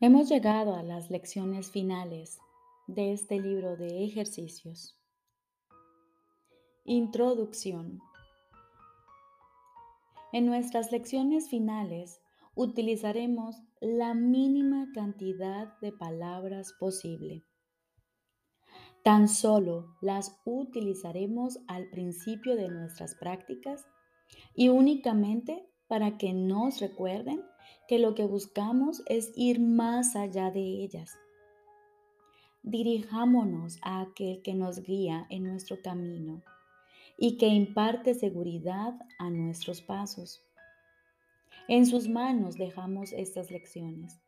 [0.00, 2.38] Hemos llegado a las lecciones finales
[2.86, 4.96] de este libro de ejercicios.
[6.84, 7.98] Introducción.
[10.32, 12.20] En nuestras lecciones finales
[12.54, 17.44] utilizaremos la mínima cantidad de palabras posible.
[19.02, 23.84] Tan solo las utilizaremos al principio de nuestras prácticas
[24.54, 27.42] y únicamente para que nos recuerden
[27.86, 31.18] que lo que buscamos es ir más allá de ellas.
[32.62, 36.42] Dirijámonos a aquel que nos guía en nuestro camino
[37.16, 40.44] y que imparte seguridad a nuestros pasos.
[41.66, 44.20] En sus manos dejamos estas lecciones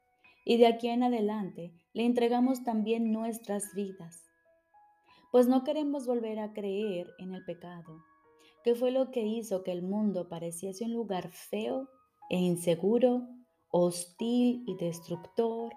[0.44, 4.30] y de aquí en adelante le entregamos también nuestras vidas,
[5.30, 8.02] pues no queremos volver a creer en el pecado
[8.62, 11.88] ¿Qué fue lo que hizo que el mundo pareciese un lugar feo
[12.30, 13.28] e inseguro,
[13.70, 15.72] hostil y destructor,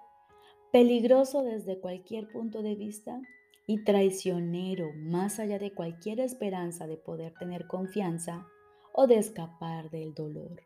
[0.72, 3.20] peligroso desde cualquier punto de vista
[3.66, 8.46] y traicionero más allá de cualquier esperanza de poder tener confianza
[8.92, 10.62] o de escapar del dolor?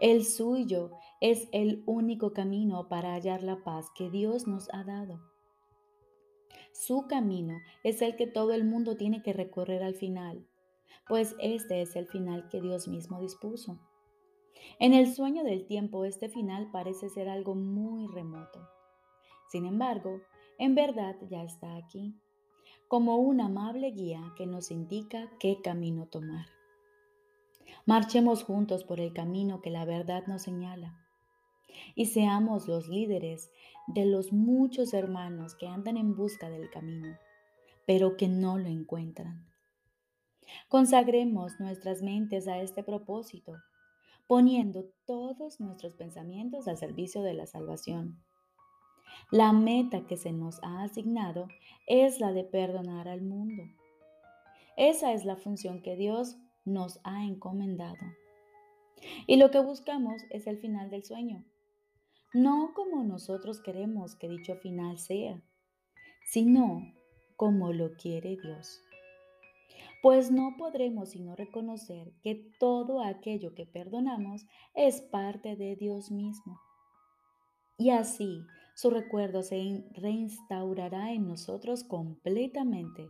[0.00, 0.90] El suyo
[1.20, 5.20] es el único camino para hallar la paz que Dios nos ha dado.
[6.72, 10.46] Su camino es el que todo el mundo tiene que recorrer al final,
[11.08, 13.78] pues este es el final que Dios mismo dispuso.
[14.78, 18.68] En el sueño del tiempo este final parece ser algo muy remoto.
[19.48, 20.20] Sin embargo,
[20.58, 22.14] en verdad ya está aquí,
[22.88, 26.46] como una amable guía que nos indica qué camino tomar.
[27.86, 30.98] Marchemos juntos por el camino que la verdad nos señala
[31.94, 33.50] y seamos los líderes
[33.86, 37.16] de los muchos hermanos que andan en busca del camino,
[37.86, 39.46] pero que no lo encuentran.
[40.68, 43.56] Consagremos nuestras mentes a este propósito,
[44.32, 48.24] poniendo todos nuestros pensamientos al servicio de la salvación.
[49.30, 51.48] La meta que se nos ha asignado
[51.86, 53.62] es la de perdonar al mundo.
[54.78, 57.98] Esa es la función que Dios nos ha encomendado.
[59.26, 61.44] Y lo que buscamos es el final del sueño,
[62.32, 65.42] no como nosotros queremos que dicho final sea,
[66.24, 66.90] sino
[67.36, 68.80] como lo quiere Dios.
[70.02, 76.60] Pues no podremos sino reconocer que todo aquello que perdonamos es parte de Dios mismo.
[77.78, 78.42] Y así
[78.74, 83.08] su recuerdo se reinstaurará en nosotros completamente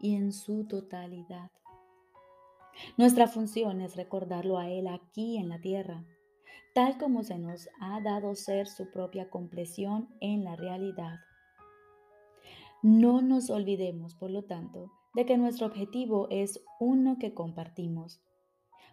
[0.00, 1.50] y en su totalidad.
[2.96, 6.04] Nuestra función es recordarlo a Él aquí en la tierra
[6.74, 11.20] tal como se nos ha dado ser su propia compleción en la realidad.
[12.82, 18.20] No nos olvidemos, por lo tanto, de que nuestro objetivo es uno que compartimos,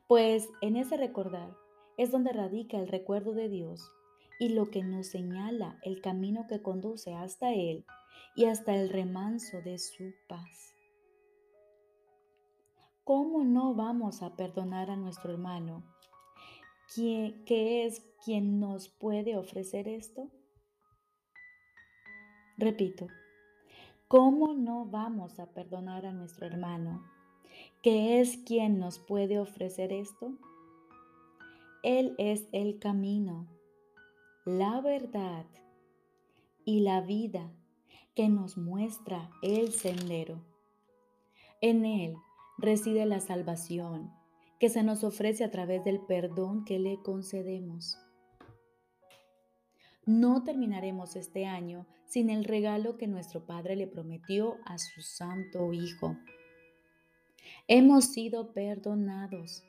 [0.08, 1.56] pues en ese recordar
[1.98, 3.92] es donde radica el recuerdo de Dios
[4.40, 7.86] y lo que nos señala el camino que conduce hasta Él
[8.36, 10.76] y hasta el remanso de su paz.
[13.04, 15.84] ¿Cómo no vamos a perdonar a nuestro hermano
[16.94, 20.30] ¿Qué es quien nos puede ofrecer esto?
[22.58, 23.08] Repito,
[24.12, 27.02] ¿cómo no vamos a perdonar a nuestro hermano?
[27.82, 30.34] ¿Qué es quien nos puede ofrecer esto?
[31.82, 33.48] Él es el camino,
[34.44, 35.46] la verdad
[36.66, 37.54] y la vida
[38.14, 40.44] que nos muestra el sendero.
[41.62, 42.18] En Él
[42.58, 44.12] reside la salvación
[44.60, 47.98] que se nos ofrece a través del perdón que le concedemos.
[50.12, 55.72] No terminaremos este año sin el regalo que nuestro Padre le prometió a su Santo
[55.72, 56.18] Hijo.
[57.70, 59.64] Hemos sido perdonados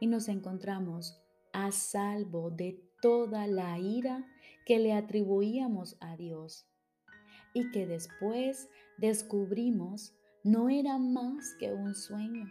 [0.00, 1.18] y nos encontramos
[1.54, 4.26] a salvo de toda la ira
[4.66, 6.66] que le atribuíamos a Dios
[7.54, 12.50] y que después descubrimos no era más que un sueño.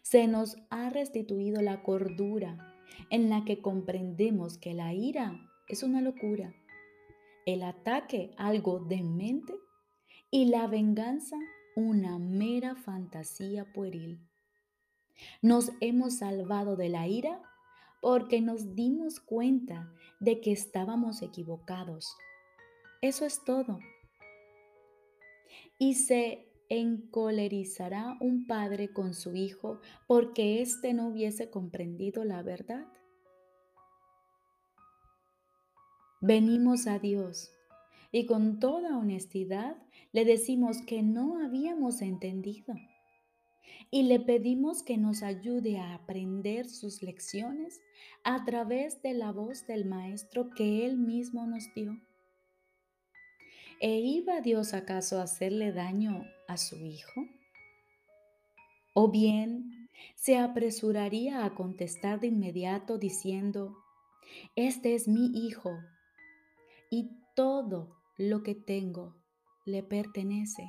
[0.00, 2.74] Se nos ha restituido la cordura
[3.10, 6.54] en la que comprendemos que la ira es una locura,
[7.44, 9.54] el ataque algo demente
[10.30, 11.36] y la venganza
[11.74, 14.20] una mera fantasía pueril.
[15.42, 17.40] Nos hemos salvado de la ira
[18.00, 22.16] porque nos dimos cuenta de que estábamos equivocados.
[23.02, 23.78] Eso es todo.
[25.78, 32.86] Y se encolerizará un padre con su hijo porque éste no hubiese comprendido la verdad?
[36.26, 37.52] Venimos a Dios
[38.10, 39.76] y con toda honestidad
[40.10, 42.74] le decimos que no habíamos entendido.
[43.92, 47.80] y le pedimos que nos ayude a aprender sus lecciones
[48.24, 51.96] a través de la voz del Maestro que Él mismo nos dio.
[53.80, 57.24] ¿E iba Dios acaso a hacerle daño a su Hijo?
[58.94, 63.76] ¿O bien se apresuraría a contestar de inmediato diciendo,
[64.56, 65.78] Este es mi Hijo
[66.90, 69.14] y todo lo que tengo
[69.64, 70.64] le pertenece?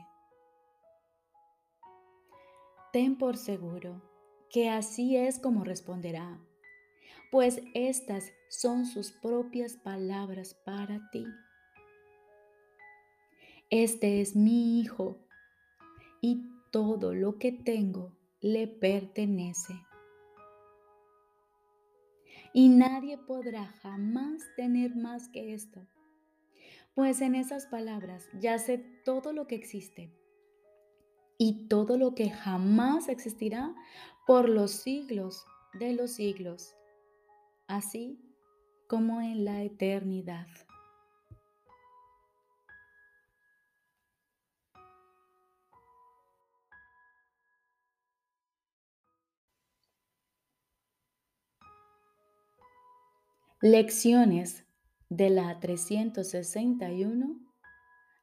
[2.92, 4.02] Ten por seguro
[4.50, 6.40] que así es como responderá,
[7.32, 11.26] pues estas son sus propias palabras para ti.
[13.70, 15.18] Este es mi Hijo
[16.22, 16.42] y
[16.72, 19.74] todo lo que tengo le pertenece.
[22.54, 25.86] Y nadie podrá jamás tener más que esto,
[26.98, 30.12] pues en esas palabras ya sé todo lo que existe
[31.38, 33.76] y todo lo que jamás existirá
[34.26, 36.76] por los siglos de los siglos,
[37.68, 38.20] así
[38.88, 40.48] como en la eternidad.
[53.62, 54.67] Lecciones
[55.10, 57.40] de la 361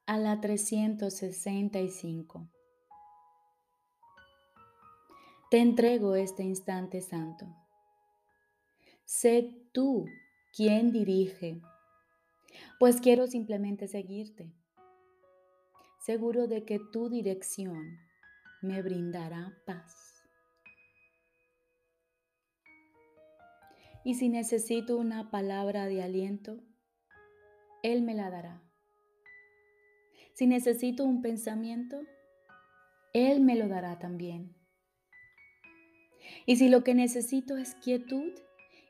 [0.07, 2.49] a la 365.
[5.51, 7.47] Te entrego este instante santo.
[9.05, 10.05] Sé tú
[10.55, 11.63] quien dirige,
[12.79, 14.53] pues quiero simplemente seguirte,
[16.01, 17.99] seguro de que tu dirección
[18.63, 20.23] me brindará paz.
[24.05, 26.59] Y si necesito una palabra de aliento,
[27.85, 28.63] Él me la dará.
[30.33, 32.01] Si necesito un pensamiento,
[33.13, 34.57] Él me lo dará también.
[36.47, 38.33] Y si lo que necesito es quietud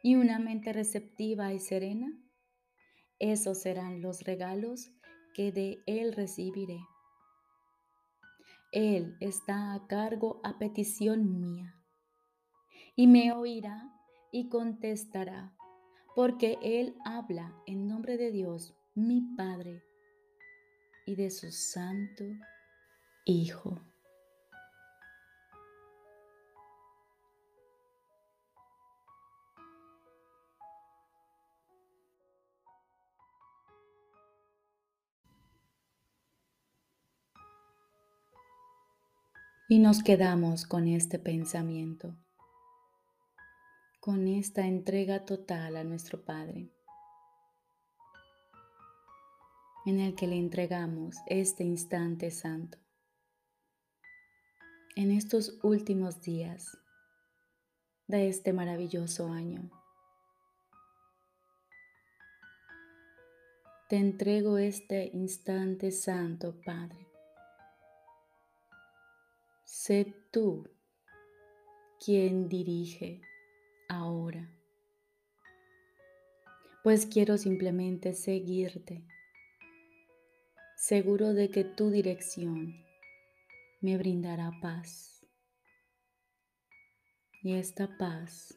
[0.04, 2.16] y una mente receptiva y serena,
[3.18, 4.92] esos serán los regalos
[5.34, 6.78] que de Él recibiré.
[8.70, 11.74] Él está a cargo a petición mía
[12.94, 13.92] y me oirá
[14.30, 15.52] y contestará,
[16.14, 19.82] porque Él habla en nombre de Dios, mi Padre,
[21.06, 22.24] y de su Santo
[23.24, 23.80] Hijo.
[39.68, 42.14] Y nos quedamos con este pensamiento
[44.04, 46.68] con esta entrega total a nuestro Padre,
[49.86, 52.78] en el que le entregamos este instante santo.
[54.96, 56.78] En estos últimos días
[58.06, 59.70] de este maravilloso año,
[63.88, 67.06] te entrego este instante santo, Padre.
[69.64, 70.70] Sé tú
[72.02, 73.20] quien dirige
[73.88, 74.50] ahora,
[76.82, 79.04] pues quiero simplemente seguirte,
[80.86, 82.84] seguro de que tu dirección
[83.80, 85.26] me brindará paz.
[87.42, 88.54] Y esta paz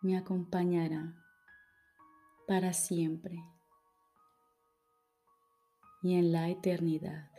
[0.00, 1.16] me acompañará
[2.46, 3.42] para siempre
[6.04, 7.29] y en la eternidad.